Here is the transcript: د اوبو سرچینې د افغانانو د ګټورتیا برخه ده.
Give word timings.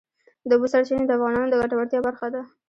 د 0.47 0.51
اوبو 0.55 0.67
سرچینې 0.73 1.05
د 1.07 1.11
افغانانو 1.17 1.49
د 1.51 1.55
ګټورتیا 1.61 1.99
برخه 2.07 2.27
ده. 2.33 2.41